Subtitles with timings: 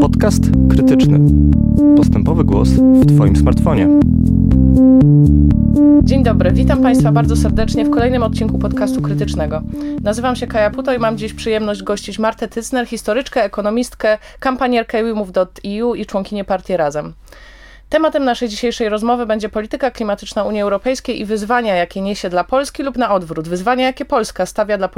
[0.00, 1.20] Podcast krytyczny.
[1.96, 3.88] Postępowy głos w Twoim smartfonie.
[6.02, 9.62] Dzień dobry, witam Państwa bardzo serdecznie w kolejnym odcinku podcastu krytycznego.
[10.02, 15.94] Nazywam się Kaja Puto i mam dziś przyjemność gościć Martę Tycner, historyczkę, ekonomistkę, kampanierkę WeMove.eu
[15.94, 17.14] i członkinię partii Razem.
[17.88, 22.82] Tematem naszej dzisiejszej rozmowy będzie polityka klimatyczna Unii Europejskiej i wyzwania, jakie niesie dla Polski
[22.82, 24.88] lub na odwrót, wyzwania, jakie Polska stawia dla,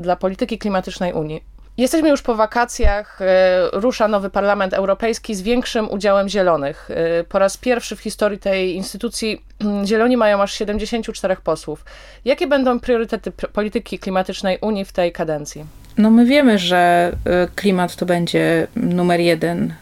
[0.00, 1.53] dla polityki klimatycznej Unii.
[1.76, 6.90] Jesteśmy już po wakacjach, e, rusza nowy Parlament Europejski z większym udziałem zielonych.
[6.90, 9.44] E, po raz pierwszy w historii tej instytucji
[9.84, 11.84] zieloni mają aż 74 posłów.
[12.24, 15.64] Jakie będą priorytety polityki klimatycznej Unii w tej kadencji?
[15.98, 19.74] No my wiemy, że e, klimat to będzie numer jeden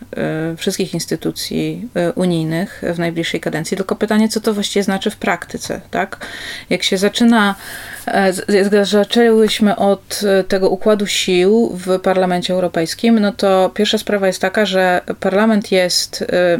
[0.56, 6.26] wszystkich instytucji unijnych w najbliższej kadencji, tylko pytanie, co to właściwie znaczy w praktyce, tak?
[6.70, 7.54] Jak się zaczyna
[8.06, 14.40] E, zaczęłyśmy od e, tego układu sił w Parlamencie Europejskim, no to pierwsza sprawa jest
[14.40, 16.58] taka, że parlament jest, e,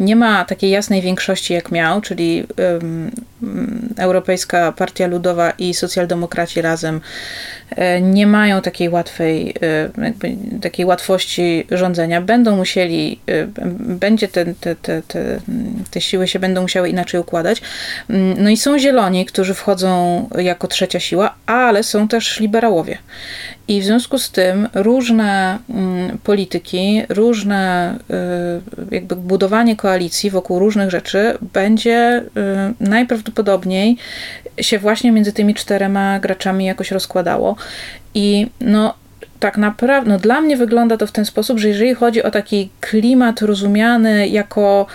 [0.00, 2.46] nie ma takiej jasnej większości jak miał, czyli Um.
[2.56, 3.12] ähm,
[3.98, 7.00] Europejska Partia Ludowa i socjaldemokraci razem
[8.02, 9.54] nie mają takiej łatwej,
[9.98, 12.20] jakby, takiej łatwości rządzenia.
[12.20, 13.20] Będą musieli,
[13.78, 15.40] będzie te, te, te, te,
[15.90, 17.62] te siły się będą musiały inaczej układać.
[18.38, 22.98] No i są zieloni, którzy wchodzą jako trzecia siła, ale są też liberałowie.
[23.68, 27.94] I w związku z tym różne mm, polityki, różne
[28.90, 32.22] jakby budowanie koalicji wokół różnych rzeczy będzie
[32.80, 32.84] y,
[33.36, 33.96] najprawdopodobniej
[34.60, 37.56] się właśnie między tymi czterema graczami jakoś rozkładało.
[38.14, 38.94] I no,
[39.40, 42.70] tak naprawdę, no dla mnie wygląda to w ten sposób, że jeżeli chodzi o taki
[42.80, 44.86] klimat rozumiany jako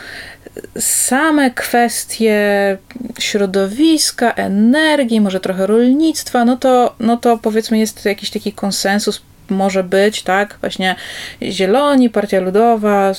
[0.80, 2.78] same kwestie
[3.20, 9.84] środowiska, energii, może trochę rolnictwa, no to, no to powiedzmy jest jakiś taki konsensus może
[9.84, 10.96] być, tak, właśnie
[11.44, 13.12] Zieloni, Partia Ludowa,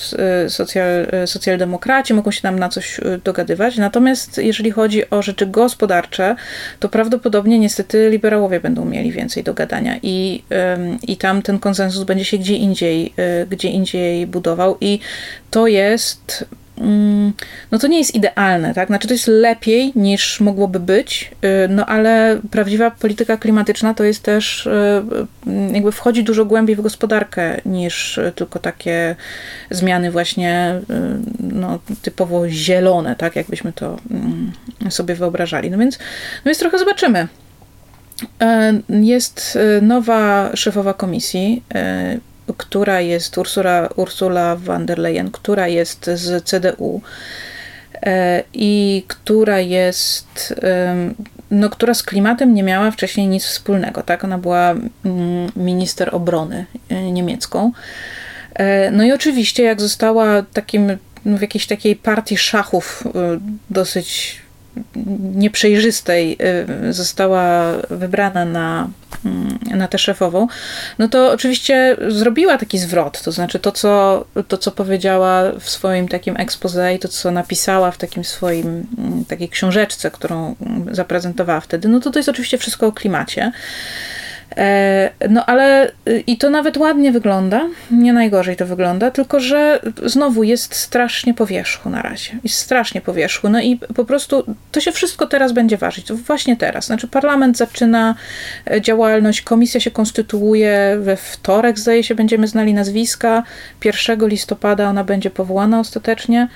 [0.47, 5.23] y, socjal, y, socjaldemokraci mogą się tam na coś y, dogadywać, natomiast jeżeli chodzi o
[5.23, 6.37] rzeczy gospodarcze,
[6.81, 10.43] to prawdopodobnie niestety liberałowie będą mieli więcej do gadania i,
[11.03, 13.15] i tam ten konsensus będzie się gdzie indziej,
[13.51, 14.99] gdzie indziej budował i
[15.51, 16.47] to jest
[17.71, 18.89] no to nie jest idealne, tak?
[18.89, 24.23] Znaczy to jest lepiej niż mogłoby być, y, no ale prawdziwa polityka klimatyczna to jest
[24.23, 25.03] też y,
[25.73, 29.17] jakby wchodzi dużo głębiej w gospodarkę niż tylko takie
[29.71, 30.95] zmiany właśnie y,
[31.41, 33.37] no, typowo zielone, tak?
[33.37, 34.53] Jakbyśmy to mm,
[34.91, 35.71] sobie wyobrażali.
[35.71, 35.99] No więc,
[36.45, 37.29] no więc trochę zobaczymy.
[38.89, 41.63] Jest nowa szefowa komisji,
[42.57, 47.01] która jest Ursula, Ursula von der Leyen, która jest z CDU
[48.03, 50.55] e, i która jest,
[51.51, 54.25] no, która z klimatem nie miała wcześniej nic wspólnego, tak?
[54.25, 57.73] Ona była mm, minister obrony e, niemiecką.
[58.55, 63.05] E, no i oczywiście, jak została takim, w jakiejś takiej partii szachów
[63.71, 64.43] dosyć
[65.35, 66.39] nieprzejrzystej
[66.89, 68.91] y, została wybrana na,
[69.25, 70.47] mm, na tę szefową,
[70.99, 76.09] no to oczywiście zrobiła taki zwrot, to znaczy to co, to, co powiedziała w swoim
[76.09, 80.55] takim expose i to, co napisała w takim swoim, mm, takiej książeczce, którą
[80.91, 83.53] zaprezentowała wtedy, no to to jest oczywiście wszystko o klimacie.
[84.57, 89.81] E, no ale y, i to nawet ładnie wygląda, nie najgorzej to wygląda, tylko że
[90.05, 92.39] znowu jest strasznie po wierzchu na razie.
[92.45, 93.49] Jest strasznie po wierzchu.
[93.49, 96.07] No i po prostu to się wszystko teraz będzie ważyć.
[96.07, 96.87] To właśnie teraz.
[96.87, 98.15] Znaczy parlament zaczyna
[98.71, 103.43] e, działalność, komisja się konstytuuje we wtorek, zdaje się, będziemy znali nazwiska.
[103.85, 106.49] 1 listopada ona będzie powołana ostatecznie,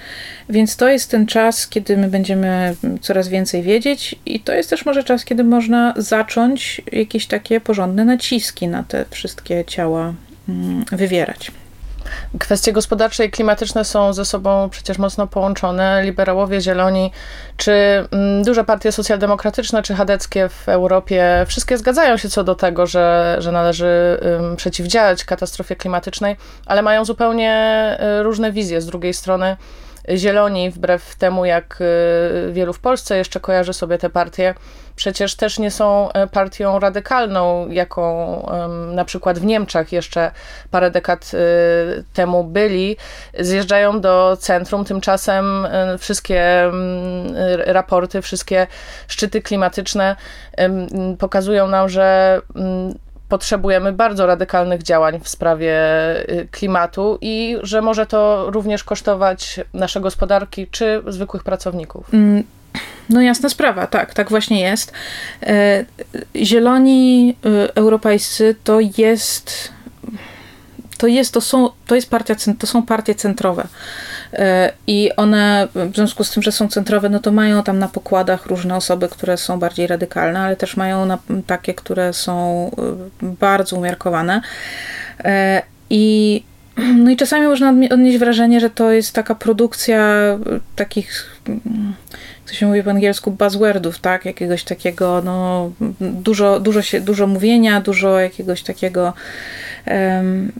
[0.48, 4.86] więc to jest ten czas, kiedy my będziemy coraz więcej wiedzieć i to jest też
[4.86, 10.14] może czas, kiedy można zacząć jakieś takie porządki porządne naciski na te wszystkie ciała
[10.48, 11.52] mm, wywierać.
[12.38, 16.02] Kwestie gospodarcze i klimatyczne są ze sobą przecież mocno połączone.
[16.04, 17.12] Liberałowie, zieloni,
[17.56, 22.86] czy mm, duże partie socjaldemokratyczne, czy chadeckie w Europie, wszystkie zgadzają się co do tego,
[22.86, 24.20] że, że należy
[24.56, 27.52] przeciwdziałać katastrofie klimatycznej, ale mają zupełnie
[28.20, 28.80] y, różne wizje.
[28.80, 29.56] Z drugiej strony,
[30.14, 34.54] zieloni, wbrew temu jak y, wielu w Polsce jeszcze kojarzy sobie te partie,
[34.96, 38.06] przecież też nie są e, partią radykalną, jaką
[38.92, 40.30] na przykład w Niemczech jeszcze
[40.70, 41.38] parę dekad e,
[42.12, 42.96] temu byli.
[43.38, 47.34] Zjeżdżają do centrum, tymczasem e, wszystkie mm,
[47.66, 48.66] raporty, wszystkie
[49.08, 50.16] szczyty klimatyczne
[51.18, 52.94] pokazują nam, że mm,
[53.28, 55.74] potrzebujemy bardzo radykalnych działań w sprawie
[56.50, 62.14] klimatu i że może to również kosztować nasze gospodarki czy zwykłych pracowników.
[62.14, 62.44] Mm,
[63.08, 64.92] no jasna sprawa, tak, tak właśnie jest.
[65.42, 65.84] E,
[66.36, 69.76] zieloni e, europejscy to jest
[70.98, 73.66] to jest, to są, to jest partia, to są partie centrowe.
[74.32, 77.88] E, I one, w związku z tym, że są centrowe, no to mają tam na
[77.88, 82.66] pokładach różne osoby, które są bardziej radykalne, ale też mają na, takie, które są
[83.22, 84.40] e, bardzo umiarkowane.
[85.24, 86.42] E, I
[87.04, 90.16] no i czasami można odnieść wrażenie, że to jest taka produkcja
[90.76, 91.40] takich,
[92.46, 94.24] co się mówi po angielsku, buzzwordów, tak?
[94.24, 95.70] Jakiegoś takiego, no,
[96.00, 99.12] dużo, dużo, się, dużo mówienia, dużo jakiegoś takiego
[99.86, 100.52] um,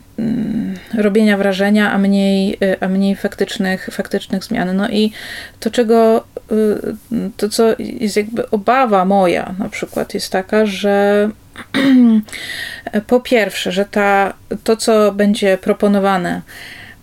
[0.95, 4.77] robienia wrażenia, a mniej, a mniej faktycznych, faktycznych zmian.
[4.77, 5.13] No i
[5.61, 11.31] to, czego, y, to co jest jakby obawa moja na przykład jest taka, że
[13.07, 14.33] po pierwsze, że ta,
[14.65, 16.43] to, co będzie proponowane,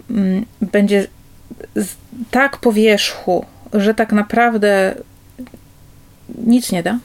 [0.09, 1.07] mm, będzie
[2.31, 4.95] tak po wierzchu, że tak naprawdę
[6.45, 6.99] nic nie da.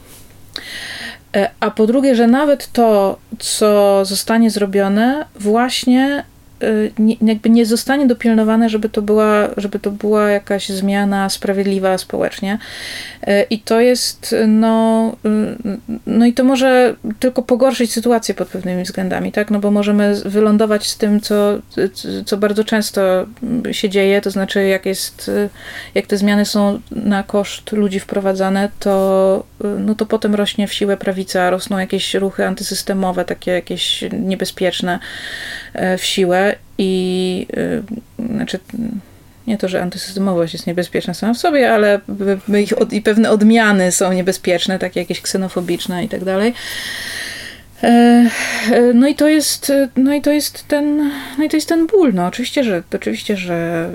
[1.35, 6.23] E, a po drugie, że nawet to, co zostanie zrobione, właśnie
[6.99, 12.57] nie, jakby nie zostanie dopilnowane, żeby to, była, żeby to była jakaś zmiana sprawiedliwa społecznie.
[13.27, 18.83] Y, I to jest, no, y, no i to może tylko pogorszyć sytuację pod pewnymi
[18.83, 19.51] względami, tak?
[19.51, 21.59] No bo możemy wylądować z tym, co,
[22.25, 23.25] co bardzo często
[23.71, 25.31] się dzieje, to znaczy jak jest,
[25.95, 29.43] jak te zmiany są na koszt ludzi wprowadzane, to,
[29.79, 34.99] no to potem rośnie w siłę prawica, rosną jakieś ruchy antysystemowe, takie jakieś niebezpieczne
[35.97, 36.48] w siłę
[36.79, 37.47] i
[38.17, 38.59] yy, znaczy
[39.47, 41.99] nie to, że antysystemowość jest niebezpieczna sama w sobie, ale
[42.61, 46.53] ich od, i pewne odmiany są niebezpieczne, takie jakieś ksenofobiczne i tak dalej.
[47.83, 47.87] E,
[48.71, 51.87] e, no i to jest, no i to jest ten, no i to jest ten
[51.87, 52.13] ból.
[52.13, 53.89] No oczywiście, że, oczywiście, że,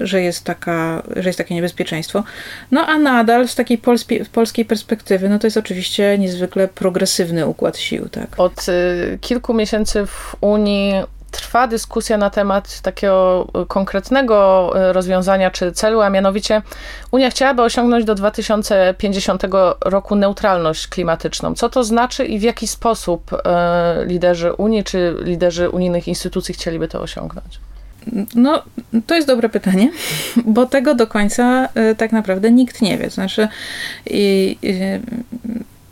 [0.00, 2.24] e, że jest taka, że jest takie niebezpieczeństwo.
[2.70, 7.78] No a nadal z takiej polskiej, polskiej perspektywy, no to jest oczywiście niezwykle progresywny układ
[7.78, 8.28] sił, tak.
[8.36, 10.92] Od y, kilku miesięcy w Unii
[11.36, 16.62] trwa dyskusja na temat takiego konkretnego e, rozwiązania czy celu, a mianowicie
[17.10, 19.42] Unia chciałaby osiągnąć do 2050
[19.84, 21.54] roku neutralność klimatyczną.
[21.54, 26.88] Co to znaczy i w jaki sposób e, liderzy Unii czy liderzy unijnych instytucji chcieliby
[26.88, 27.60] to osiągnąć?
[28.34, 28.62] No,
[29.06, 29.90] to jest dobre pytanie,
[30.44, 33.10] bo tego do końca e, tak naprawdę nikt nie wie.
[33.10, 33.48] Znaczy,
[34.06, 34.74] i, i,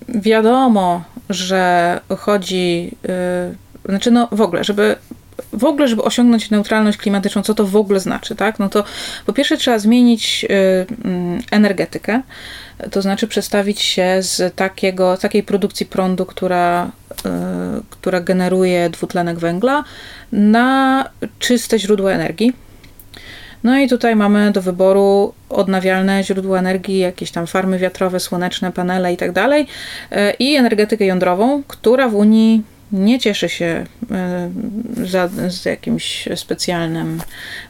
[0.08, 2.96] wiadomo, że chodzi,
[3.88, 4.96] znaczy, no w ogóle, żeby
[5.52, 8.58] w ogóle, żeby osiągnąć neutralność klimatyczną, co to w ogóle znaczy, tak?
[8.58, 8.84] No to
[9.26, 12.22] po pierwsze trzeba zmienić y, mm, energetykę,
[12.90, 17.20] to znaczy przestawić się z takiego, takiej produkcji prądu, która, y,
[17.90, 19.84] która generuje dwutlenek węgla,
[20.32, 21.08] na
[21.38, 22.52] czyste źródła energii.
[23.64, 29.12] No i tutaj mamy do wyboru odnawialne źródła energii, jakieś tam farmy wiatrowe, słoneczne, panele
[29.12, 29.66] i tak dalej,
[30.12, 32.62] y, i energetykę jądrową, która w Unii
[32.94, 34.50] nie cieszy się e,
[35.04, 37.20] za, z jakimś specjalnym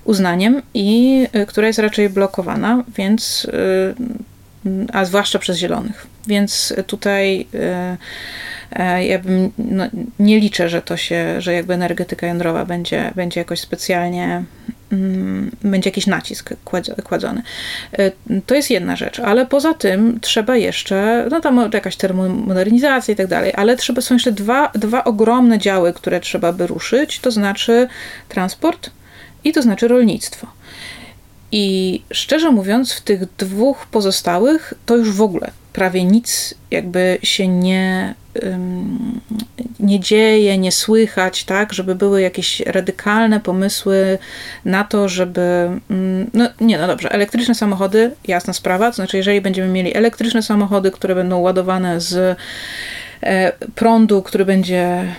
[0.05, 3.95] uznaniem i e, która jest raczej blokowana, więc e,
[4.93, 6.07] a zwłaszcza przez zielonych.
[6.27, 7.47] Więc tutaj
[9.01, 9.85] ja bym, no,
[10.19, 14.45] nie liczę, że to się, że jakby energetyka jądrowa będzie, będzie jakoś specjalnie
[15.63, 16.51] będzie jakiś nacisk
[17.05, 17.43] kładzony.
[17.93, 18.13] E,
[18.47, 23.27] to jest jedna rzecz, ale poza tym trzeba jeszcze, no tam jakaś termomodernizacja i tak
[23.27, 27.89] dalej, ale trzeba, są jeszcze dwa, dwa ogromne działy, które trzeba by ruszyć, to znaczy
[28.29, 28.91] transport
[29.45, 30.47] i to znaczy rolnictwo.
[31.53, 37.49] I szczerze mówiąc, w tych dwóch pozostałych to już w ogóle prawie nic jakby się
[37.49, 38.15] nie,
[39.81, 44.19] nie dzieje, nie słychać, tak, żeby były jakieś radykalne pomysły
[44.65, 45.71] na to, żeby,
[46.35, 50.91] no nie, no dobrze, elektryczne samochody, jasna sprawa, to znaczy jeżeli będziemy mieli elektryczne samochody,
[50.91, 52.39] które będą ładowane z
[53.23, 55.15] e, prądu, który będzie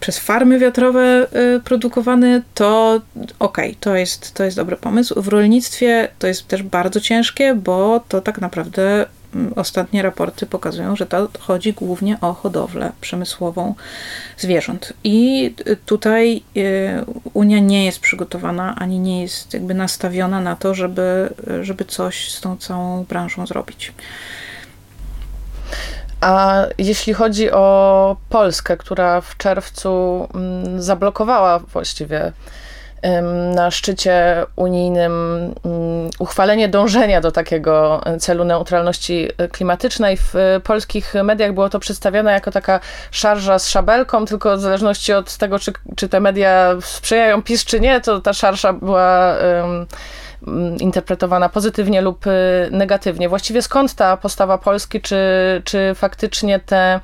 [0.00, 3.00] przez farmy wiatrowe y, produkowany, to
[3.38, 5.22] okej, okay, to, jest, to jest dobry pomysł.
[5.22, 9.06] W rolnictwie to jest też bardzo ciężkie, bo to tak naprawdę
[9.56, 13.74] ostatnie raporty pokazują, że to chodzi głównie o hodowlę przemysłową
[14.38, 14.92] zwierząt.
[15.04, 15.54] I
[15.86, 21.84] tutaj y, Unia nie jest przygotowana, ani nie jest jakby nastawiona na to, żeby, żeby
[21.84, 23.92] coś z tą całą branżą zrobić.
[26.20, 32.32] A jeśli chodzi o Polskę, która w czerwcu mm, zablokowała właściwie
[33.54, 35.12] na szczycie unijnym
[36.18, 40.16] uchwalenie dążenia do takiego celu neutralności klimatycznej.
[40.16, 42.80] W polskich mediach było to przedstawione jako taka
[43.10, 47.80] szarża z szabelką, tylko w zależności od tego, czy, czy te media sprzyjają PiS, czy
[47.80, 49.36] nie, to ta szarża była
[50.78, 52.30] interpretowana pozytywnie lub y,
[52.70, 53.28] negatywnie.
[53.28, 55.16] Właściwie skąd ta postawa Polski, czy,
[55.64, 57.00] czy faktycznie te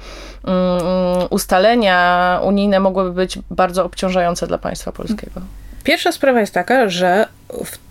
[1.30, 5.40] ustalenia unijne mogłyby być bardzo obciążające dla państwa polskiego?
[5.84, 7.26] Pierwsza sprawa jest taka, że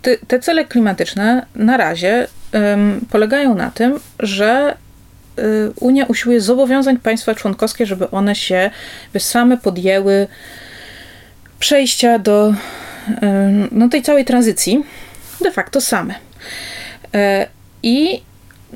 [0.02, 4.74] ty, te cele klimatyczne na razie um, polegają na tym, że
[5.38, 5.42] y,
[5.80, 8.70] Unia usiłuje zobowiązać państwa członkowskie, żeby one się
[9.12, 10.26] by same podjęły
[11.58, 12.54] przejścia do
[13.70, 14.84] no, tej całej tranzycji
[15.40, 16.14] de facto same.
[17.14, 17.46] E,
[17.82, 18.22] I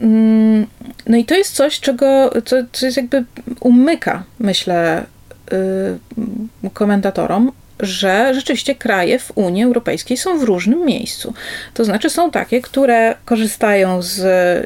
[0.00, 0.66] mm,
[1.06, 3.24] no i to jest coś, czego, co, co jest jakby
[3.60, 5.04] umyka, myślę,
[6.64, 11.34] y, komentatorom, że rzeczywiście kraje w Unii Europejskiej są w różnym miejscu.
[11.74, 14.22] To znaczy są takie, które korzystają z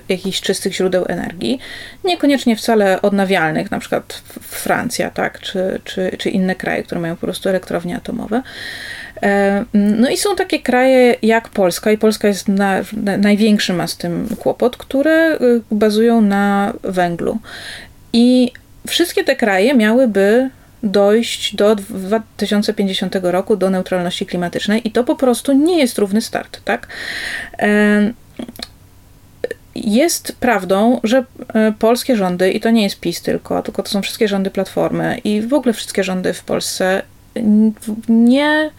[0.08, 1.58] jakichś czystych źródeł energii,
[2.04, 7.26] niekoniecznie wcale odnawialnych, na przykład Francja, tak, czy, czy, czy inne kraje, które mają po
[7.26, 8.42] prostu elektrownie atomowe.
[9.22, 13.86] E, no i są takie kraje jak Polska, i Polska jest na, na, największy ma
[13.86, 17.38] z tym kłopot, które y, bazują na węglu.
[18.12, 18.52] I
[18.86, 20.50] wszystkie te kraje miałyby
[20.82, 26.60] dojść do 2050 roku do neutralności klimatycznej i to po prostu nie jest równy start,
[26.64, 26.88] tak?
[29.74, 34.02] Jest prawdą, że e, polskie rządy, i to nie jest PiS tylko, tylko to są
[34.02, 37.02] wszystkie rządy Platformy i w ogóle wszystkie rządy w Polsce
[38.08, 38.70] nie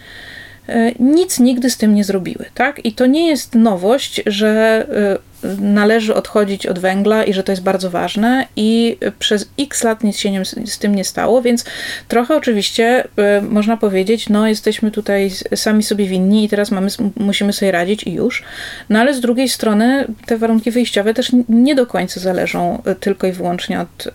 [0.67, 2.85] E, nic nigdy z tym nie zrobiły, tak?
[2.85, 5.17] I to nie jest nowość, że e,
[5.59, 10.17] należy odchodzić od węgla i że to jest bardzo ważne i przez x lat nic
[10.17, 11.65] się nie, z tym nie stało, więc
[12.07, 17.53] trochę oczywiście e, można powiedzieć, no jesteśmy tutaj sami sobie winni i teraz mamy, musimy
[17.53, 18.43] sobie radzić i już,
[18.89, 23.31] no ale z drugiej strony te warunki wyjściowe też nie do końca zależą tylko i
[23.31, 24.07] wyłącznie od,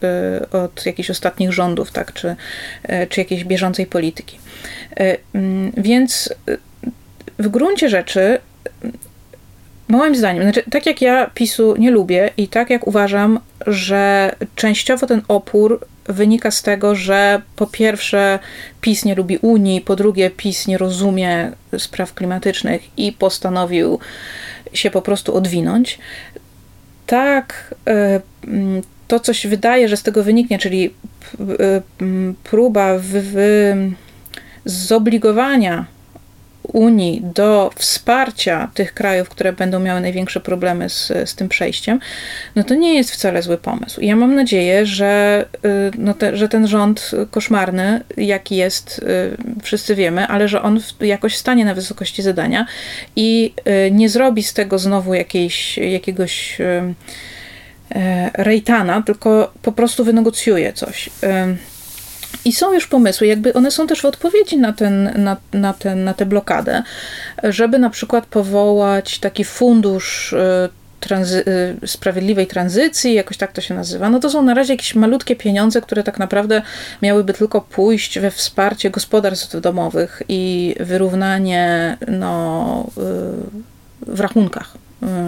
[0.52, 2.36] od jakichś ostatnich rządów, tak, czy,
[3.08, 4.38] czy jakiejś bieżącej polityki.
[5.00, 5.16] E,
[5.76, 6.56] więc e,
[7.38, 8.38] w gruncie rzeczy,
[9.92, 15.06] moim zdaniem, znaczy, tak jak ja PiSu nie lubię i tak jak uważam, że częściowo
[15.06, 18.38] ten opór wynika z tego, że po pierwsze
[18.80, 23.98] PiS nie lubi Unii, po drugie PiS nie rozumie spraw klimatycznych i postanowił
[24.72, 25.98] się po prostu odwinąć.
[27.06, 28.20] Tak, e,
[29.08, 30.94] to coś wydaje, że z tego wyniknie, czyli
[32.44, 33.76] próba wy,
[34.64, 35.86] zobligowania
[36.62, 42.00] Unii do wsparcia tych krajów, które będą miały największe problemy z, z tym przejściem,
[42.56, 44.00] no to nie jest wcale zły pomysł.
[44.00, 49.62] I ja mam nadzieję, że, y, no te, że ten rząd koszmarny, jaki jest, y,
[49.62, 52.66] wszyscy wiemy, ale że on jakoś stanie na wysokości zadania
[53.16, 53.54] i
[53.86, 56.58] y, nie zrobi z tego znowu jakiejś, jakiegoś
[58.34, 61.10] rejtana, tylko po prostu wynegocjuje coś.
[62.44, 66.04] I są już pomysły, jakby one są też w odpowiedzi na, ten, na, na, ten,
[66.04, 66.82] na tę blokadę,
[67.42, 70.68] żeby na przykład powołać taki fundusz y,
[71.82, 74.10] y, sprawiedliwej tranzycji, jakoś tak to się nazywa.
[74.10, 76.62] No to są na razie jakieś malutkie pieniądze, które tak naprawdę
[77.02, 84.74] miałyby tylko pójść we wsparcie gospodarstw domowych i wyrównanie no, y, w rachunkach,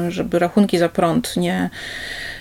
[0.08, 1.70] żeby rachunki za prąd nie,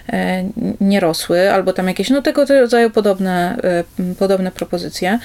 [0.09, 0.43] E,
[0.81, 5.19] nie rosły, albo tam jakieś, no tego rodzaju podobne, e, podobne propozycje.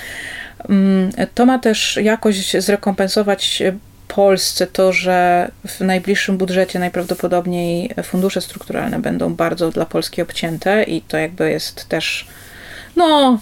[0.69, 3.62] Mm, to ma też jakoś zrekompensować
[4.09, 11.03] Polsce to, że w najbliższym budżecie najprawdopodobniej fundusze strukturalne będą bardzo dla Polski obcięte i
[11.03, 12.27] to jakby jest też
[12.97, 13.38] no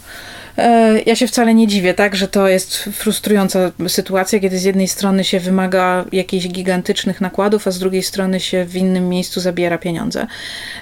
[1.06, 5.24] ja się wcale nie dziwię, tak, że to jest frustrująca sytuacja, kiedy z jednej strony
[5.24, 10.26] się wymaga jakichś gigantycznych nakładów, a z drugiej strony się w innym miejscu zabiera pieniądze.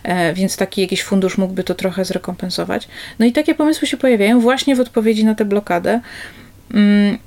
[0.02, 2.88] E, więc taki jakiś fundusz mógłby to trochę zrekompensować.
[3.19, 6.00] No i takie pomysły się pojawiają właśnie w odpowiedzi na tę blokadę.
[6.75, 7.19] Mm,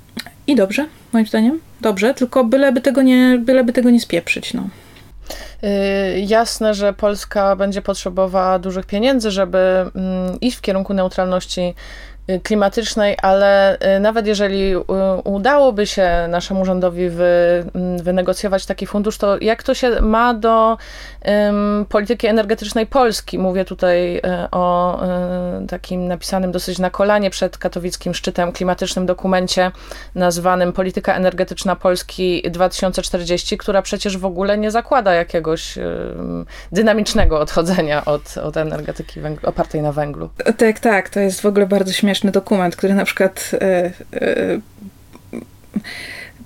[0.47, 1.59] I dobrze, moim zdaniem.
[1.81, 4.67] Dobrze, tylko byleby tego nie, byleby tego nie spieprzyć, no.
[5.63, 11.73] Y, jasne, że Polska będzie potrzebowała dużych pieniędzy, żeby mm, iść w kierunku neutralności
[12.43, 14.81] klimatycznej, ale y, nawet jeżeli y,
[15.23, 17.25] udałoby się naszemu rządowi wy,
[17.75, 20.77] mm, wynegocjować taki fundusz, to jak to się ma do
[21.25, 23.39] um, polityki energetycznej Polski?
[23.39, 29.71] Mówię tutaj o um, takim napisanym dosyć na kolanie przed katowickim szczytem klimatycznym dokumencie
[30.15, 38.05] nazwanym Polityka energetyczna Polski 2040, która przecież w ogóle nie zakłada jakiegoś um, dynamicznego odchodzenia
[38.05, 40.29] od, od energetyki opartej na węglu.
[40.57, 44.59] Tak, tak, to jest w ogóle bardzo śmieszne śmieszny dokument, który na przykład e, e,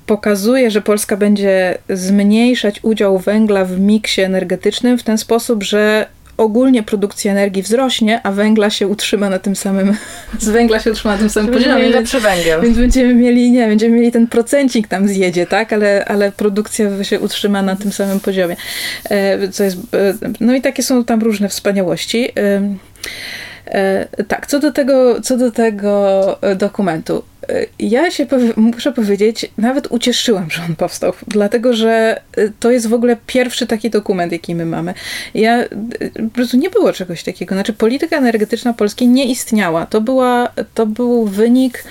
[0.05, 6.05] pokazuje, że Polska będzie zmniejszać udział węgla w miksie energetycznym w ten sposób, że
[6.37, 9.95] ogólnie produkcja energii wzrośnie, a węgla się utrzyma na tym samym,
[10.39, 11.95] z węgla się utrzyma na tym samym Będziemy poziomie.
[11.95, 12.61] lepszy węgiel.
[12.61, 17.19] więc będziemy mieli, nie, będziemy mieli ten procencik tam zjedzie, tak, ale, ale produkcja się
[17.19, 18.55] utrzyma na tym samym poziomie.
[19.09, 19.77] E, Co jest,
[20.39, 22.29] no i takie są tam różne wspaniałości.
[23.67, 27.23] E, Tak, co do tego, co do tego e, dokumentu.
[27.49, 32.21] E, Ja się powie- muszę powiedzieć, nawet ucieszyłam, że on powstał, dlatego że
[32.59, 34.93] to jest w ogóle pierwszy taki dokument, jaki my mamy.
[35.33, 35.63] Ja
[36.13, 37.55] po prostu nie było czegoś takiego.
[37.55, 39.85] Znaczy, polityka energetyczna Polski nie istniała.
[39.85, 41.83] To, była, to był wynik.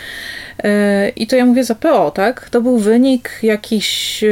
[1.17, 2.50] I to ja mówię za PO, tak?
[2.50, 4.25] To był wynik jakichś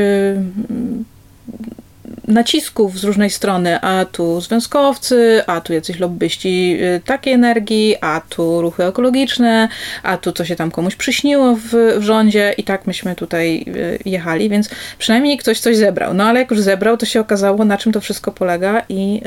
[2.28, 8.20] nacisków z różnej strony, a tu związkowcy, a tu jacyś lobbyści y, takiej energii, a
[8.28, 9.68] tu ruchy ekologiczne,
[10.02, 13.98] a tu co się tam komuś przyśniło w, w rządzie i tak myśmy tutaj y,
[14.04, 16.14] jechali, więc przynajmniej ktoś coś zebrał.
[16.14, 19.20] No ale jak już zebrał, to się okazało, na czym to wszystko polega i,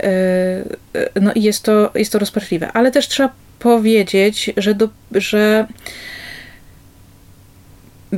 [0.00, 2.72] y, y, y, no, i jest, to, jest to rozpaczliwe.
[2.72, 5.66] Ale też trzeba powiedzieć, że, do, że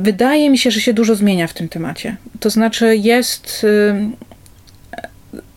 [0.01, 2.15] Wydaje mi się, że się dużo zmienia w tym temacie.
[2.39, 3.63] To znaczy jest.
[3.63, 4.27] y,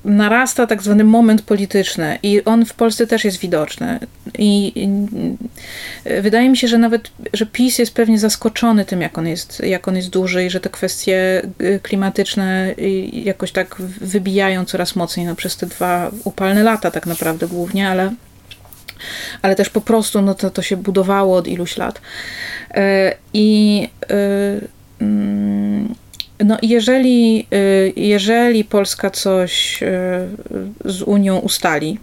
[0.05, 3.99] Narasta tak zwany moment polityczny i on w Polsce też jest widoczny.
[4.39, 4.89] I, i
[6.11, 9.61] y, wydaje mi się, że nawet, że PiS jest pewnie zaskoczony tym, jak on jest,
[9.61, 14.97] jak on jest duży i że te kwestie y, klimatyczne y, jakoś tak wybijają coraz
[14.97, 18.13] mocniej no, przez te dwa upalne lata tak naprawdę głównie, ale
[19.43, 22.01] ale też po prostu no to, to się budowało od iluś lat.
[22.71, 24.15] E, I e,
[25.01, 25.95] mm,
[26.45, 27.57] no jeżeli, e,
[27.97, 29.81] jeżeli Polska coś
[30.85, 31.99] z Unią ustali,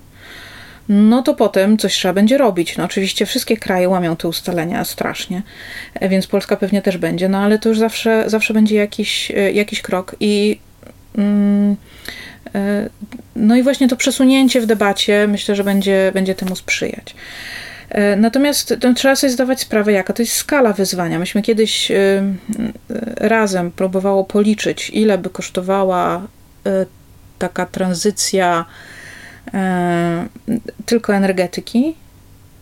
[0.90, 2.78] no to potem coś trzeba będzie robić.
[2.78, 5.42] No oczywiście wszystkie kraje łamią te ustalenia strasznie,
[6.02, 10.16] więc Polska pewnie też będzie, no ale to już zawsze, zawsze będzie jakiś, jakiś krok
[10.20, 10.60] i
[11.18, 11.76] mm,
[13.36, 17.16] no i właśnie to przesunięcie w debacie myślę, że będzie, będzie temu sprzyjać.
[17.90, 21.20] E, Natomiast trzeba sobie zdawać sprawę, jaka to jest skala wyzwania.
[21.20, 22.24] Myśmy kiedyś y, y,
[23.16, 26.28] razem próbowało policzyć, ile by kosztowała
[27.40, 28.66] taka tranzycja
[29.54, 30.28] e,
[30.86, 31.96] tylko energetyki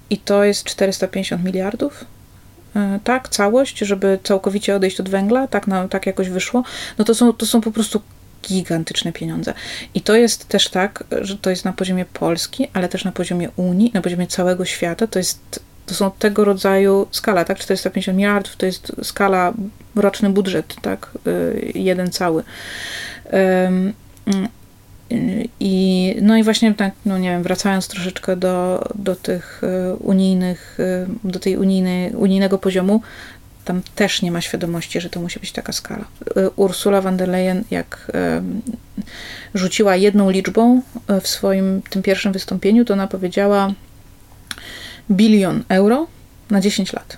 [0.09, 2.05] i to jest 450 miliardów.
[2.75, 6.63] E, Tak, całość, żeby całkowicie odejść od węgla, tak, na, tak jakoś wyszło,
[6.97, 8.01] no to są, to są po prostu
[8.47, 9.53] gigantyczne pieniądze.
[9.93, 13.49] I to jest też tak, że to jest na poziomie Polski, ale też na poziomie
[13.55, 15.07] Unii, na poziomie całego świata.
[15.07, 17.59] To jest to są tego rodzaju skala, tak?
[17.59, 19.53] 450 miliardów to jest skala,
[19.95, 21.11] roczny budżet, tak?
[21.27, 22.43] Y, Jeden cały.
[23.33, 23.93] Y,
[25.59, 30.77] I, no i właśnie tak, no nie wiem, wracając troszeczkę do, do tych y, unijnych,
[31.23, 33.01] do tej unijnej, unijnego poziomu,
[33.65, 36.05] tam też nie ma świadomości, że to musi być taka skala.
[36.37, 38.11] Y, Ursula von der Leyen, jak
[39.53, 40.81] rzuciła jedną liczbą
[41.17, 43.73] y, w swoim tym pierwszym wystąpieniu, to ona powiedziała
[45.11, 46.07] bilion euro
[46.49, 47.17] na 10 lat.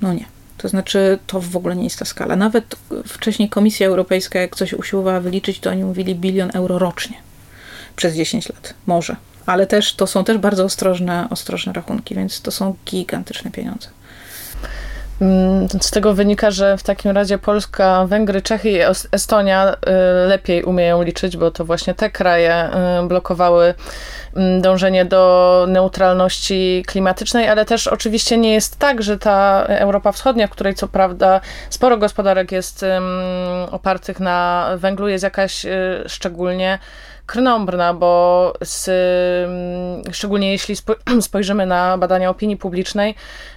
[0.00, 0.24] No nie.
[0.58, 2.36] To znaczy, to w ogóle nie jest ta skala.
[2.36, 2.76] Nawet
[3.06, 7.16] wcześniej Komisja Europejska, jak coś usiłowała wyliczyć, to oni mówili bilion euro rocznie
[7.96, 8.74] przez 10 lat.
[8.86, 9.16] Może.
[9.46, 13.88] Ale też to są też bardzo ostrożne, ostrożne rachunki, więc to są gigantyczne pieniądze.
[15.20, 20.28] Mm, Z tego wynika, że w takim razie Polska, Węgry, Czechy i Est- Estonia y,
[20.28, 22.68] lepiej umieją liczyć, bo to właśnie te kraje
[23.04, 23.74] y, blokowały
[24.36, 30.46] mm, dążenie do neutralności klimatycznej, ale też oczywiście nie jest tak, że ta Europa Wschodnia,
[30.46, 32.84] w której co prawda sporo gospodarek jest
[33.70, 36.78] opartych na węglu, jest jakaś y, szczególnie
[37.30, 43.14] krnąbrna, bo z, ym, szczególnie jeśli spo- spojrzymy na badania opinii publicznej,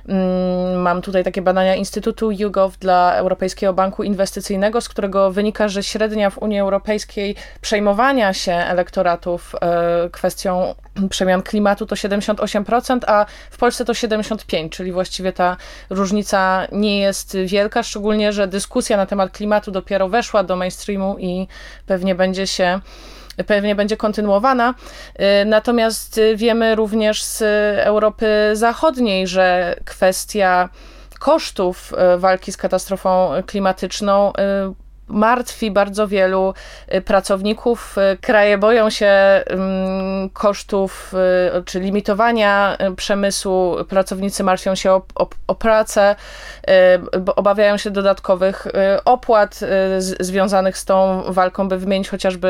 [0.07, 5.83] Mm, Mam tutaj takie badania Instytutu YouGov dla Europejskiego Banku Inwestycyjnego, z którego wynika, że
[5.83, 10.75] średnia w Unii Europejskiej przejmowania się elektoratów e, kwestią
[11.09, 15.57] przemian klimatu to 78%, a w Polsce to 75%, czyli właściwie ta
[15.89, 21.47] różnica nie jest wielka, szczególnie, że dyskusja na temat klimatu dopiero weszła do mainstreamu i
[21.85, 22.79] pewnie będzie się
[23.47, 24.73] pewnie będzie kontynuowana.
[25.41, 27.41] Y, Natomiast y, wiemy również z
[27.79, 30.69] Europy Zachodniej, że kwestia
[31.19, 34.33] kosztów y, walki z katastrofą klimatyczną
[35.13, 36.53] martwi bardzo wielu
[36.93, 37.95] y, pracowników.
[38.13, 41.13] Y, kraje boją się mm, kosztów
[41.57, 43.75] y, czy limitowania przemysłu.
[43.89, 46.15] Pracownicy martwią się o, o, o pracę,
[47.35, 48.67] obawiają się dodatkowych
[49.05, 49.59] opłat
[49.99, 52.49] związanych z tą walką, by wymienić chociażby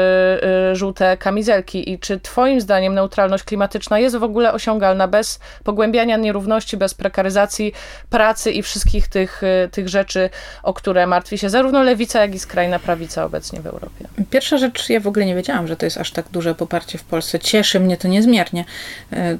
[0.73, 1.91] żółte kamizelki.
[1.91, 7.73] I czy Twoim zdaniem neutralność klimatyczna jest w ogóle osiągalna bez pogłębiania nierówności, bez prekaryzacji
[8.09, 10.29] pracy i wszystkich tych, tych rzeczy,
[10.63, 14.07] o które martwi się zarówno lewica, jak i skrajna prawica obecnie w Europie.
[14.29, 17.03] Pierwsza rzecz, ja w ogóle nie wiedziałam, że to jest aż tak duże poparcie w
[17.03, 17.39] Polsce.
[17.39, 18.65] Cieszy mnie to niezmiernie.
[19.13, 19.37] E,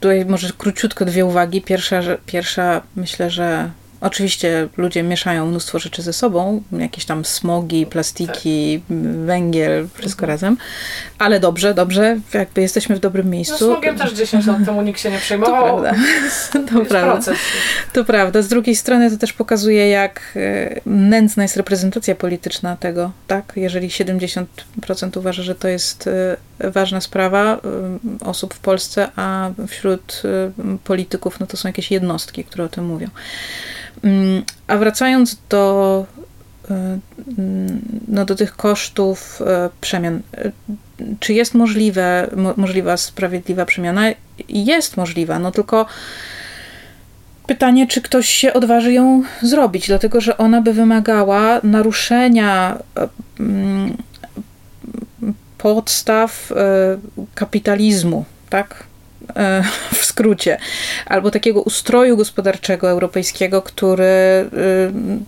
[0.00, 1.62] tutaj może króciutko dwie uwagi.
[1.62, 8.82] Pierwsza, pierwsza myślę, że Oczywiście ludzie mieszają mnóstwo rzeczy ze sobą, jakieś tam smogi, plastiki,
[8.88, 8.98] tak.
[9.26, 10.30] węgiel, wszystko mhm.
[10.30, 10.56] razem,
[11.18, 13.66] ale dobrze, dobrze, jakby jesteśmy w dobrym miejscu.
[13.68, 15.76] No, smogiem też 10 lat temu nikt się nie przejmował.
[15.76, 16.02] To prawda.
[16.72, 17.32] To, prawda.
[17.92, 18.42] to prawda.
[18.42, 23.52] Z drugiej strony to też pokazuje, jak e, nędzna jest reprezentacja polityczna tego, tak?
[23.56, 24.44] Jeżeli 70%
[25.16, 27.58] uważa, że to jest e, ważna sprawa e,
[28.24, 30.22] osób w Polsce, a wśród
[30.84, 33.08] polityków, no to są jakieś jednostki, które o tym mówią.
[34.04, 36.06] Mm, a wracając do,
[36.70, 36.98] e,
[37.38, 39.42] mm, no do tych kosztów
[39.80, 40.20] przemian.
[41.20, 44.02] Czy jest możliwe, możliwa sprawiedliwa przemiana?
[44.48, 45.86] Jest możliwa, no tylko
[47.46, 52.78] pytanie, czy ktoś się odważy ją zrobić, dlatego że ona by wymagała naruszenia
[53.40, 53.96] mm,
[55.62, 56.52] podstaw
[57.34, 58.90] kapitalizmu, tak?
[59.36, 60.58] E, w skrócie,
[61.06, 64.48] albo takiego ustroju gospodarczego europejskiego, który e,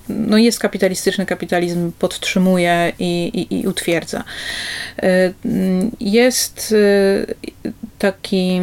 [0.08, 4.24] no, jest kapitalistyczny, kapitalizm podtrzymuje i, i, i utwierdza.
[5.02, 5.32] E,
[6.00, 6.74] jest
[7.98, 8.60] taki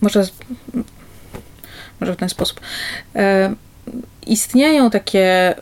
[0.00, 0.26] może,
[2.00, 2.60] może w ten sposób.
[4.26, 5.54] Istnieją takie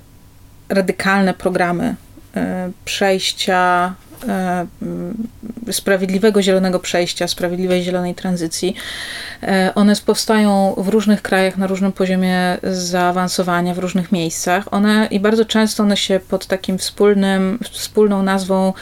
[0.68, 1.94] radykalne programy
[2.85, 3.94] przejścia
[4.29, 4.66] E,
[5.73, 8.75] sprawiedliwego zielonego przejścia, sprawiedliwej zielonej tranzycji.
[9.42, 14.75] E, one powstają w różnych krajach na różnym poziomie zaawansowania, w różnych miejscach.
[14.75, 18.73] One i bardzo często one się pod takim wspólnym, wspólną nazwą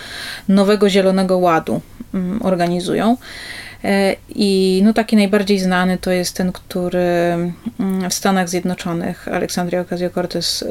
[0.49, 1.81] Nowego Zielonego Ładu
[2.15, 3.17] mm, organizują.
[3.85, 6.99] E, I no taki najbardziej znany to jest ten, który
[7.81, 10.65] mm, w Stanach Zjednoczonych Aleksandria Ocasio-Cortez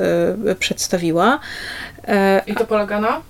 [0.60, 1.40] przedstawiła.
[2.48, 3.22] I to polega na?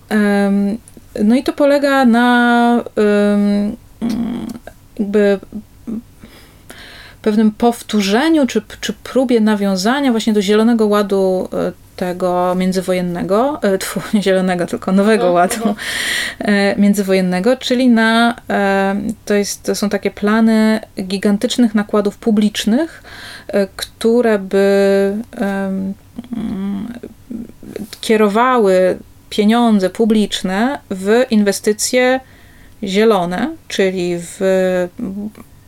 [1.24, 2.84] No i to polega na
[5.00, 5.40] jakby
[7.22, 14.02] pewnym powtórzeniu czy, czy próbie nawiązania właśnie do Zielonego Ładu e, tego międzywojennego, e, tfu,
[14.14, 15.76] nie zielonego, tylko nowego no, ładu no.
[16.40, 18.36] E, międzywojennego, czyli na,
[19.26, 23.04] to, jest, to są takie plany gigantycznych nakładów publicznych,
[23.76, 25.14] które by
[28.02, 28.98] kierowały
[29.30, 32.20] pieniądze publiczne w inwestycje
[32.84, 34.40] zielone, czyli w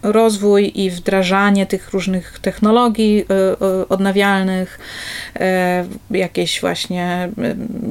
[0.04, 4.80] rozwój i wdrażanie tych różnych technologii e, e, odnawialnych,
[5.40, 7.30] e, jakieś właśnie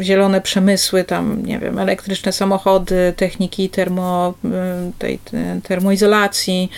[0.03, 4.35] zielone przemysły, tam nie wiem, elektryczne samochody, techniki termo,
[4.99, 5.19] tej,
[5.63, 6.71] termoizolacji,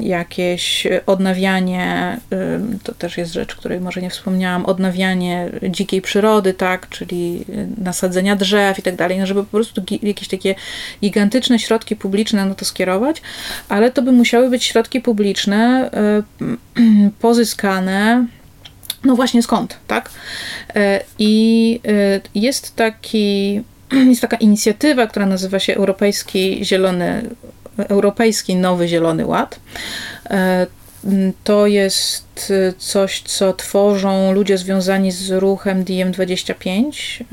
[0.00, 2.18] jakieś odnawianie,
[2.82, 7.44] to też jest rzecz, której może nie wspomniałam, odnawianie dzikiej przyrody, tak, czyli
[7.78, 10.54] nasadzenia drzew i tak dalej, no żeby po prostu jakieś takie
[11.00, 13.22] gigantyczne środki publiczne na to skierować,
[13.68, 18.26] ale to by musiały być środki publiczne e, pozyskane
[19.04, 20.10] no właśnie skąd, tak?
[20.74, 23.62] E, I e, jest taki,
[24.10, 27.22] jest taka inicjatywa, która nazywa się Europejski Zielony,
[27.76, 29.60] Europejski Nowy Zielony Ład.
[31.44, 37.24] To jest coś, co tworzą ludzie związani z ruchem DM25,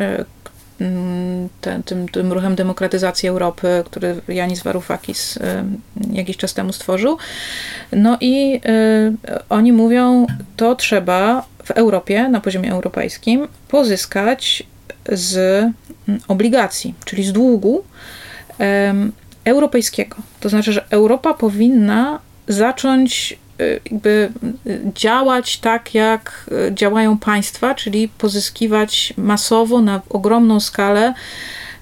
[0.82, 1.50] Mm,
[1.86, 5.42] tym, tym ruchem demokratyzacji Europy, który Janis Varoufakis y,
[6.12, 7.18] jakiś czas temu stworzył.
[7.92, 14.64] No i y, oni mówią, to trzeba w Europie, na poziomie europejskim, pozyskać
[15.10, 15.38] z
[16.08, 17.84] mm, obligacji, czyli z długu
[19.46, 20.16] europejskiego.
[20.40, 23.38] To znaczy, że Europa powinna zacząć
[23.86, 24.32] jakby
[24.68, 31.14] y, działać tak, jak y, działają państwa, czyli pozyskiwać masowo na ogromną skalę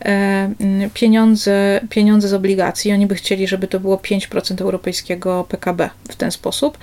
[0.06, 0.50] e,
[0.94, 2.92] pieniądze, pieniądze z obligacji.
[2.92, 6.78] Oni by chcieli, żeby to było 5% europejskiego PKB w ten sposób.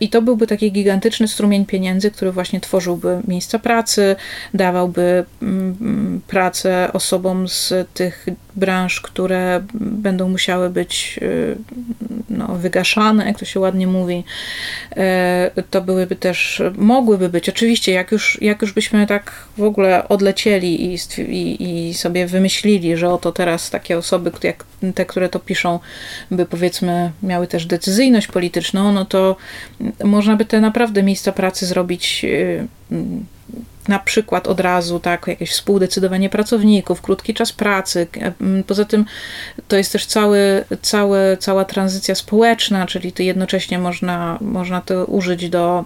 [0.00, 4.16] I to byłby taki gigantyczny strumień pieniędzy, który właśnie tworzyłby miejsca pracy,
[4.54, 8.26] dawałby mm, mm, pracę osobom z tych
[8.56, 11.20] branż, które będą musiały być
[12.30, 14.24] no, wygaszane, jak to się ładnie mówi.
[15.70, 20.94] To byłyby też, mogłyby być, oczywiście, jak już, jak już byśmy tak w ogóle odlecieli
[20.94, 25.78] i, i, i sobie wymyślili, że oto teraz takie osoby, jak te, które to piszą,
[26.30, 29.36] by powiedzmy miały też decyzyjność polityczną, no to
[30.04, 32.26] można by te naprawdę miejsca pracy zrobić
[33.88, 38.06] na przykład od razu, tak, jakieś współdecydowanie pracowników, krótki czas pracy.
[38.66, 39.04] Poza tym
[39.68, 45.48] to jest też cały, cały, cała tranzycja społeczna, czyli to jednocześnie można, można to użyć
[45.48, 45.84] do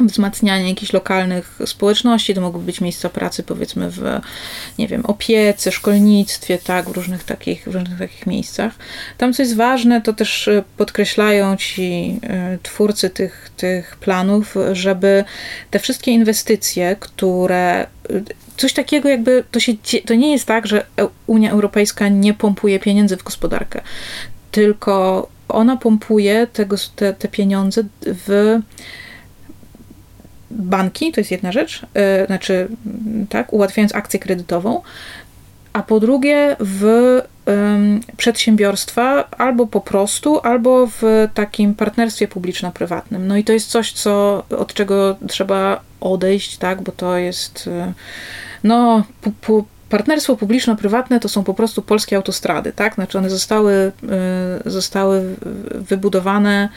[0.00, 4.20] wzmacniania jakichś lokalnych społeczności, to mogły być miejsca pracy powiedzmy w,
[4.78, 8.72] nie wiem, opiece, szkolnictwie, tak, w różnych takich, w różnych takich miejscach.
[9.18, 15.24] Tam co jest ważne, to też e, podkreślają ci e, twórcy tych, tych planów, żeby
[15.70, 17.86] te wszystkie inwestycje, które e,
[18.56, 19.72] coś takiego jakby, to, się,
[20.06, 20.86] to nie jest tak, że
[21.26, 23.80] Unia Europejska nie pompuje pieniędzy w gospodarkę,
[24.50, 28.60] tylko ona pompuje tego, te, te pieniądze w
[30.52, 32.68] banki, to jest jedna rzecz, yy, znaczy,
[33.28, 34.82] tak, ułatwiając akcję kredytową,
[35.72, 37.20] a po drugie w
[38.16, 41.02] przedsiębiorstwa albo po prostu, albo w
[41.34, 43.26] takim partnerstwie publiczno-prywatnym.
[43.26, 47.92] No i to jest coś, co, od czego trzeba odejść, tak, bo to jest y,
[48.64, 49.04] no,
[49.88, 52.94] partnerstwo publiczno-prywatne to są po prostu polskie autostrady, tak?
[52.94, 53.92] Znaczy one zostały,
[54.66, 55.36] y, zostały
[55.70, 56.68] wybudowane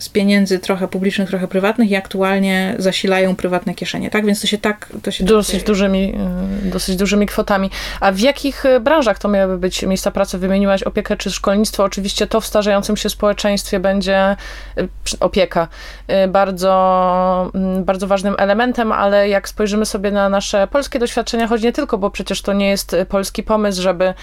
[0.00, 4.26] z pieniędzy trochę publicznych, trochę prywatnych i aktualnie zasilają prywatne kieszenie, tak?
[4.26, 4.88] Więc to się tak...
[5.02, 6.14] To się dosyć, tak dużymi,
[6.64, 7.70] e, dosyć dużymi kwotami.
[8.00, 10.38] A w jakich e, branżach to miałyby być miejsca pracy?
[10.38, 11.84] Wymieniłaś opiekę czy szkolnictwo.
[11.84, 14.36] Oczywiście to w starzejącym się społeczeństwie będzie e,
[15.20, 15.68] opieka
[16.28, 21.98] bardzo, bardzo ważnym elementem, ale jak spojrzymy sobie na nasze polskie doświadczenia, choć nie tylko,
[21.98, 24.14] bo przecież to nie jest polski pomysł, żeby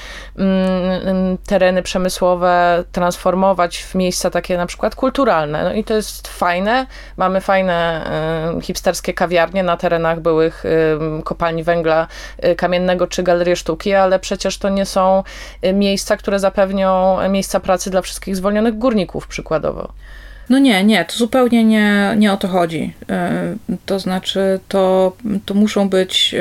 [1.46, 5.67] tereny przemysłowe transformować w miejsca takie na przykład kulturalne.
[5.68, 6.86] No i to jest fajne.
[7.18, 8.02] Mamy fajne
[8.58, 12.08] y, hipsterskie kawiarnie na terenach byłych y, kopalni węgla
[12.46, 15.24] y, kamiennego czy galerie sztuki, ale przecież to nie są
[15.74, 19.92] miejsca, które zapewnią miejsca pracy dla wszystkich zwolnionych górników przykładowo.
[20.50, 22.94] No nie, nie, to zupełnie nie, nie o to chodzi.
[23.86, 25.14] To znaczy, to,
[25.46, 26.36] to muszą być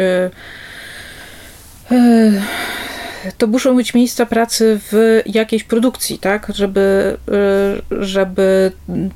[3.39, 7.17] to muszą być miejsca pracy w jakiejś produkcji, tak, żeby,
[7.91, 8.73] y, żeby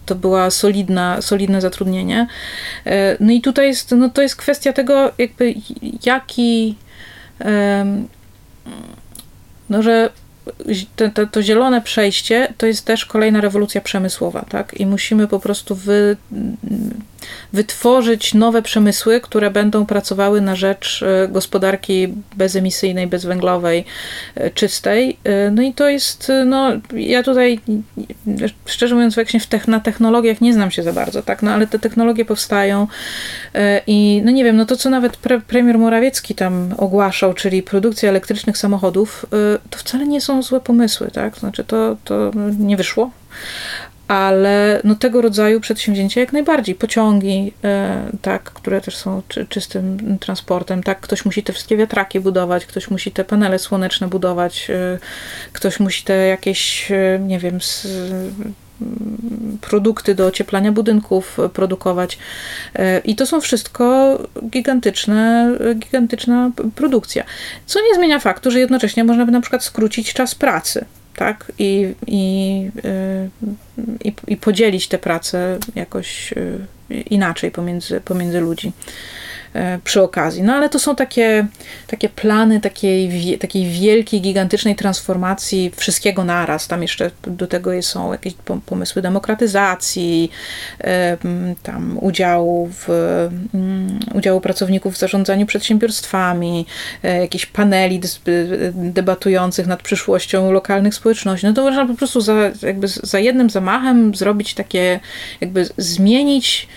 [0.06, 2.26] to była solidna, solidne zatrudnienie.
[2.86, 5.54] Y, no i tutaj jest, no to jest kwestia tego, jakby
[6.04, 6.76] jaki,
[9.70, 10.10] no że
[10.96, 14.80] to, to, zielone przejście to jest też kolejna rewolucja przemysłowa, tak?
[14.80, 16.16] I musimy po prostu wy,
[17.52, 23.84] wytworzyć nowe przemysły, które będą pracowały na rzecz e, gospodarki bezemisyjnej, bezwęglowej,
[24.34, 25.16] e, czystej.
[25.24, 27.60] E, no i to jest, no ja tutaj
[28.66, 31.42] szczerze mówiąc, właśnie w na technologiach nie znam się za bardzo, tak?
[31.42, 32.86] No ale te technologie powstają
[33.86, 38.08] i no nie wiem, no to co nawet pre, premier Morawiecki tam ogłaszał, czyli produkcja
[38.08, 39.26] elektrycznych samochodów,
[39.70, 41.38] to wcale nie są złe pomysły, tak?
[41.38, 43.10] Znaczy to, to nie wyszło,
[44.10, 46.74] ale no tego rodzaju przedsięwzięcia jak najbardziej.
[46.74, 52.20] Pociągi, e, tak, które też są czy, czystym transportem, tak, ktoś musi te wszystkie wiatraki
[52.20, 54.98] budować, ktoś musi te panele słoneczne budować, e,
[55.52, 57.58] ktoś musi te jakieś, e, nie wiem,
[59.60, 62.18] produkty do ocieplania budynków produkować.
[63.04, 64.18] I to są wszystko
[64.50, 67.24] gigantyczne, gigantyczna produkcja.
[67.66, 70.84] Co nie zmienia faktu, że jednocześnie można by na przykład skrócić czas pracy
[71.20, 71.52] tak?
[71.58, 73.30] I, i, y,
[74.04, 78.72] i, i podzielić tę pracę jakoś y, inaczej pomiędzy, pomiędzy ludzi.
[79.54, 80.42] E, przy okazji.
[80.42, 81.46] No ale to są takie,
[81.86, 86.68] takie plany takiej, takiej wielkiej, gigantycznej transformacji wszystkiego naraz.
[86.68, 88.34] Tam jeszcze do tego są jakieś
[88.66, 90.30] pomysły demokratyzacji,
[90.80, 91.16] e,
[91.62, 92.88] tam udziału, w,
[94.14, 96.66] udziału pracowników w zarządzaniu przedsiębiorstwami,
[97.02, 98.00] e, jakichś paneli
[98.74, 101.46] debatujących nad przyszłością lokalnych społeczności.
[101.46, 105.00] No to można po prostu za, jakby za jednym zamachem zrobić takie,
[105.40, 106.68] jakby zmienić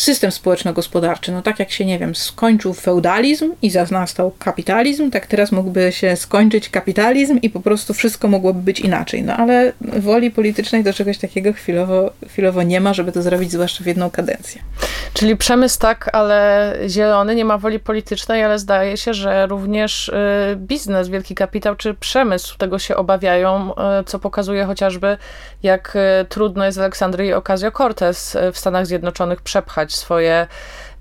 [0.00, 1.32] system społeczno-gospodarczy.
[1.32, 6.16] No tak jak się, nie wiem, skończył feudalizm i nastał kapitalizm, tak teraz mógłby się
[6.16, 9.22] skończyć kapitalizm i po prostu wszystko mogłoby być inaczej.
[9.22, 13.84] No ale woli politycznej do czegoś takiego chwilowo, chwilowo nie ma, żeby to zrobić, zwłaszcza
[13.84, 14.62] w jedną kadencję.
[15.14, 20.12] Czyli przemysł tak, ale zielony nie ma woli politycznej, ale zdaje się, że również y,
[20.56, 25.16] biznes, wielki kapitał czy przemysł tego się obawiają, y, co pokazuje chociażby,
[25.62, 30.46] jak y, trudno jest Aleksandrii Ocasio-Cortez w Stanach Zjednoczonych przepchać swoje,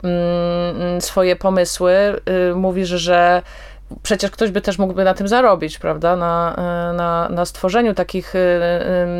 [0.03, 1.93] mm, swoje pomysły.
[2.55, 3.41] Mówisz, że
[4.03, 6.55] przecież ktoś by też mógłby na tym zarobić, prawda, na,
[6.97, 8.33] na, na stworzeniu takich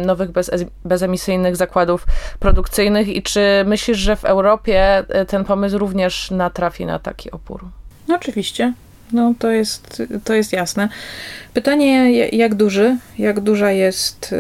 [0.06, 0.52] nowych bez,
[0.86, 2.06] bezemisyjnych zakładów
[2.40, 7.66] produkcyjnych i czy myślisz, że w Europie ten pomysł również natrafi na taki opór?
[8.08, 8.74] No oczywiście.
[9.12, 10.90] No to jest, to jest jasne.
[11.54, 14.36] Pytanie, jak duży, jak duża jest.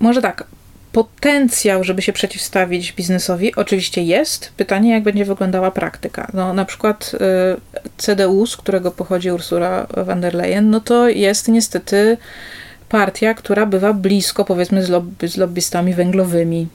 [0.00, 0.46] Może tak,
[0.94, 4.52] potencjał, żeby się przeciwstawić biznesowi, oczywiście jest.
[4.56, 6.30] Pytanie, jak będzie wyglądała praktyka.
[6.34, 7.20] No, na przykład y,
[7.96, 12.16] CDU, z którego pochodzi Ursula von der Leyen, no to jest niestety
[12.88, 16.66] partia, która bywa blisko, powiedzmy, z, lobby, z lobbystami węglowymi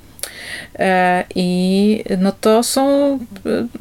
[1.35, 3.19] I no to są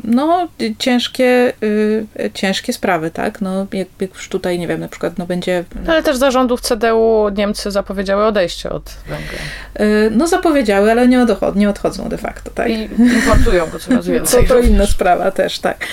[0.05, 0.49] no,
[0.79, 3.41] ciężkie, y, ciężkie sprawy, tak?
[3.41, 5.65] No, jak, jak już tutaj, nie wiem, na przykład no będzie...
[5.87, 9.39] Ale też zarządów CDU Niemcy zapowiedziały odejście od węgla.
[9.75, 12.71] E, no zapowiedziały, ale nie, odchod nie odchodzą de facto, tak?
[12.71, 14.47] I importują go coraz więcej.
[14.47, 15.87] To, to inna sprawa też, tak.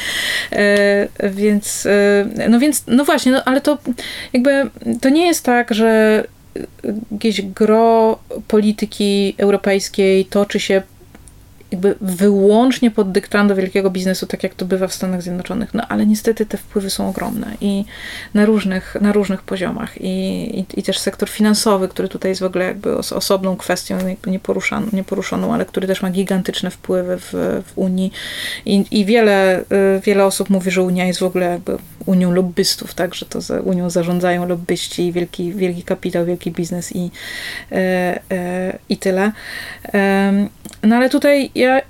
[0.51, 1.87] E, więc,
[2.49, 3.77] no więc, no właśnie, no ale to
[4.33, 4.69] jakby,
[5.01, 6.23] to nie jest tak, że
[7.11, 10.81] jakieś gro polityki europejskiej toczy się
[11.71, 15.73] jakby wyłącznie pod dyktando wielkiego biznesu, tak jak to bywa w Stanach Zjednoczonych.
[15.73, 17.85] No ale niestety te wpływy są ogromne i
[18.33, 20.01] na różnych, na różnych poziomach.
[20.01, 20.09] I,
[20.59, 24.87] i, I, też sektor finansowy, który tutaj jest w ogóle jakby osobną kwestią, jakby nieporuszaną,
[24.93, 27.33] nieporuszoną, ale który też ma gigantyczne wpływy w,
[27.65, 28.11] w Unii.
[28.65, 32.93] I, I wiele, y, wiele osób mówi, że Unia jest w ogóle jakby Unią lobbystów,
[32.93, 37.11] tak, że to za Unią zarządzają lobbyści, wielki, wielki kapitał, wielki biznes i,
[37.71, 37.75] e,
[38.31, 39.31] e, i tyle.
[40.83, 41.81] No ale tutaj ja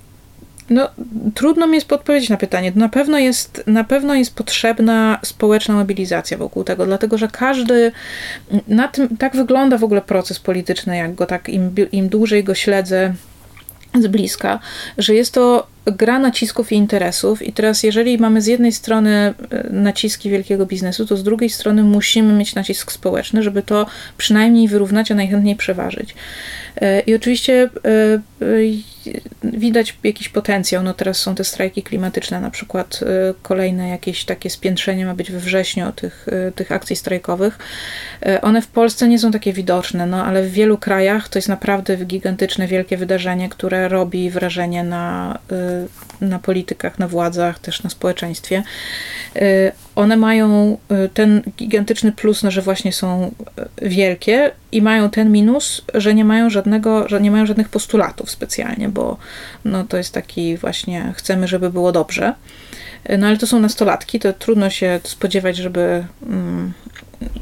[0.70, 0.90] no,
[1.36, 2.72] trudno mi jest odpowiedzieć na pytanie.
[2.76, 7.92] Na pewno, jest, na pewno jest potrzebna społeczna mobilizacja wokół tego, dlatego że każdy,
[8.68, 12.56] na tym, tak wygląda w ogóle proces polityczny, jak go tak, im, im dłużej go
[12.56, 13.14] śledzę
[14.00, 14.60] z bliska,
[14.98, 17.42] że jest to gra nacisków i interesów.
[17.42, 21.84] I teraz, jeżeli mamy z jednej strony e, naciski wielkiego biznesu, to z drugiej strony
[21.84, 23.86] musimy mieć nacisk społeczny, żeby to
[24.18, 26.16] przynajmniej wyrównać, a najchętniej przeważyć.
[26.76, 28.20] E, I oczywiście e,
[29.44, 30.84] widać jakiś potencjał.
[30.84, 33.00] No teraz są te strajki klimatyczne, na przykład
[33.42, 37.58] kolejne jakieś takie spiętrzenie ma być we wrześniu tych, tych akcji strajkowych.
[38.42, 41.98] One w Polsce nie są takie widoczne, no ale w wielu krajach to jest naprawdę
[41.98, 45.40] gigantyczne, wielkie wydarzenie, które robi wrażenie na
[46.22, 48.64] na politykach, na władzach, też na społeczeństwie.
[49.36, 53.32] Y, one mają y, ten gigantyczny plus, no, że właśnie są
[53.82, 58.32] y, wielkie i mają ten minus, że nie mają żadnego, że nie mają żadnych postulatów
[58.32, 59.18] specjalnie, bo
[59.66, 62.34] no, to jest taki właśnie chcemy, żeby było dobrze.
[63.18, 66.74] No ale to są nastolatki, to trudno się spodziewać, żeby mm,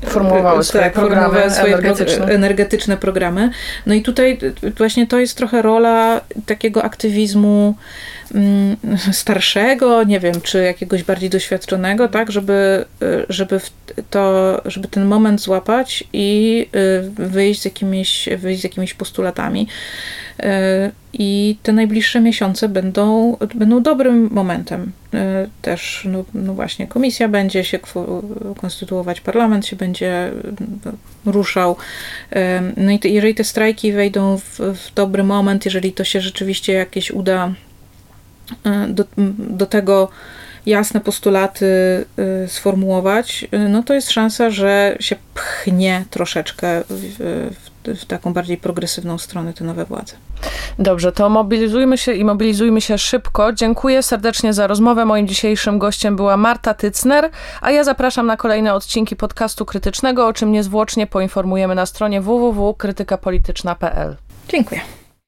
[0.05, 2.25] formułowały tak, swoje, tak, programy swoje energetyczne.
[2.25, 3.49] energetyczne programy.
[3.85, 4.39] No i tutaj
[4.77, 7.75] właśnie to jest trochę rola takiego aktywizmu
[8.35, 8.77] mm,
[9.11, 12.85] starszego, nie wiem, czy jakiegoś bardziej doświadczonego, tak, żeby,
[13.29, 13.59] żeby,
[14.09, 19.67] to, żeby ten moment złapać i y, wyjść z jakimiś, wyjść z jakimiś postulatami.
[21.13, 24.91] I te najbliższe miesiące będą, będą dobrym momentem.
[25.13, 25.17] Y,
[25.61, 27.79] też, no, no właśnie, komisja będzie się
[28.61, 30.31] konstytuować, parlament się będzie
[31.25, 31.75] ruszał.
[32.77, 36.73] No i te, jeżeli te strajki wejdą w, w dobry moment, jeżeli to się rzeczywiście
[36.73, 37.53] jakieś uda
[38.87, 39.05] do,
[39.37, 40.09] do tego
[40.65, 41.65] jasne postulaty
[42.47, 49.53] sformułować, no to jest szansa, że się pchnie troszeczkę w, w taką bardziej progresywną stronę
[49.53, 50.13] te nowe władze.
[50.79, 53.53] Dobrze, to mobilizujmy się i mobilizujmy się szybko.
[53.53, 55.05] Dziękuję serdecznie za rozmowę.
[55.05, 57.29] Moim dzisiejszym gościem była Marta Tycner,
[57.61, 64.15] a ja zapraszam na kolejne odcinki podcastu krytycznego, o czym niezwłocznie poinformujemy na stronie www.krytykapolityczna.pl.
[64.49, 65.02] Dziękuję.